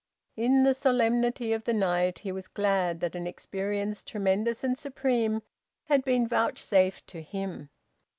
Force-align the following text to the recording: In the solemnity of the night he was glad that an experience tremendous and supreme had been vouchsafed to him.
In 0.35 0.63
the 0.63 0.73
solemnity 0.73 1.53
of 1.53 1.65
the 1.65 1.75
night 1.75 2.17
he 2.25 2.31
was 2.31 2.47
glad 2.47 3.01
that 3.01 3.13
an 3.15 3.27
experience 3.27 4.03
tremendous 4.03 4.63
and 4.63 4.75
supreme 4.75 5.43
had 5.83 6.03
been 6.03 6.27
vouchsafed 6.27 7.05
to 7.05 7.21
him. 7.21 7.69